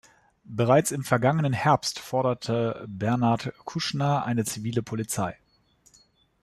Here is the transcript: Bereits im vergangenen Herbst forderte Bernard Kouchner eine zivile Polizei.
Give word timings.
Bereits 0.49 0.89
im 0.91 1.03
vergangenen 1.03 1.53
Herbst 1.53 1.99
forderte 1.99 2.85
Bernard 2.89 3.53
Kouchner 3.65 4.25
eine 4.25 4.43
zivile 4.45 4.81
Polizei. 4.81 5.37